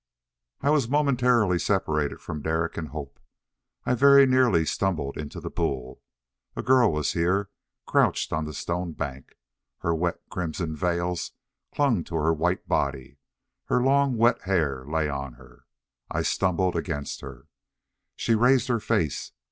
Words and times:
I 0.61 0.71
was 0.71 0.89
momentarily 0.89 1.59
separated 1.59 2.21
from 2.21 2.41
Derek 2.41 2.75
and 2.75 2.87
Hope. 2.87 3.19
I 3.85 3.93
very 3.93 4.25
nearly 4.25 4.65
stumbled 4.65 5.15
into 5.15 5.39
the 5.39 5.51
pool. 5.51 6.01
A 6.55 6.63
girl 6.63 6.91
was 6.91 7.13
here, 7.13 7.51
crouched 7.85 8.33
on 8.33 8.45
the 8.45 8.53
stone 8.55 8.93
bank. 8.93 9.37
Her 9.81 9.93
wet 9.93 10.19
crimson 10.31 10.75
veils 10.75 11.33
clung 11.71 12.03
to 12.05 12.15
her 12.15 12.33
white 12.33 12.67
body. 12.67 13.19
Her 13.65 13.79
long, 13.83 14.17
wet 14.17 14.41
hair 14.41 14.83
lay 14.87 15.07
on 15.07 15.33
her. 15.33 15.67
I 16.09 16.23
stumbled 16.23 16.75
against 16.75 17.21
her. 17.21 17.45
She 18.15 18.33
raised 18.33 18.69
her 18.69 18.79
face. 18.79 19.33